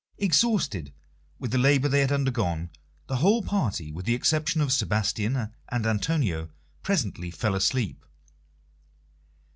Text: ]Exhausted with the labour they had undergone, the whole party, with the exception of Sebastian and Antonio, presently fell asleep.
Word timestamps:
]Exhausted 0.29 0.91
with 1.37 1.51
the 1.51 1.59
labour 1.59 1.87
they 1.87 1.99
had 2.01 2.11
undergone, 2.11 2.71
the 3.05 3.17
whole 3.17 3.43
party, 3.43 3.91
with 3.91 4.03
the 4.07 4.15
exception 4.15 4.59
of 4.59 4.73
Sebastian 4.73 5.35
and 5.69 5.85
Antonio, 5.85 6.49
presently 6.81 7.29
fell 7.29 7.53
asleep. 7.53 8.03